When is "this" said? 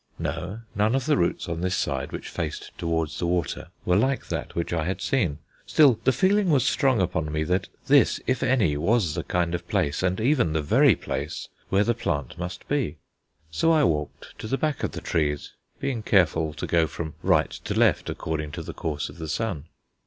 1.61-1.75, 7.85-8.19